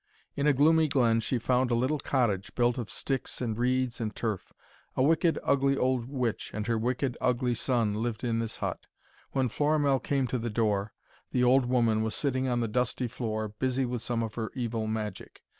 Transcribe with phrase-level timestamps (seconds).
[0.35, 4.15] In a gloomy glen she found a little cottage built of sticks and reeds and
[4.15, 4.51] turf.
[4.97, 8.87] A wicked, ugly old witch and her wicked, ugly son lived in this hut.
[9.33, 10.91] When Florimell came to the door,
[11.31, 14.87] the old woman was sitting on the dusty floor, busy with some of her evil
[14.87, 15.43] magic.